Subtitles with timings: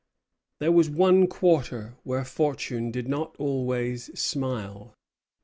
[0.57, 4.95] There was one quarter where fortune did not always smile.